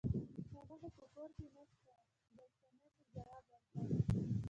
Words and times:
هغه 0.55 0.75
خو 0.81 0.87
په 0.97 1.05
کور 1.13 1.29
کې 1.37 1.45
نشته 1.55 1.93
ګل 2.35 2.47
صمنې 2.61 3.05
ځواب 3.13 3.43
ورکړ. 3.51 3.81